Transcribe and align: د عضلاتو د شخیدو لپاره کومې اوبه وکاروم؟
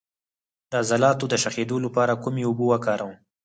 د 0.69 0.71
عضلاتو 0.81 1.25
د 1.29 1.33
شخیدو 1.43 1.77
لپاره 1.85 2.13
کومې 2.23 2.43
اوبه 2.45 2.65
وکاروم؟ 2.67 3.13